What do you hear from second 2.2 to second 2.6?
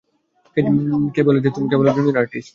Artist?